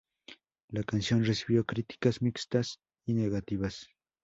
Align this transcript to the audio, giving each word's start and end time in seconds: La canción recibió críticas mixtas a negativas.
La 0.69 0.81
canción 0.81 1.23
recibió 1.25 1.63
críticas 1.63 2.23
mixtas 2.23 2.79
a 3.07 3.11
negativas. 3.11 3.87